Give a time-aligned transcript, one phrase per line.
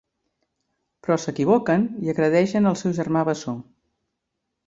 [1.07, 3.57] Però s'equivoquen i agredeixen el seu germà bessó.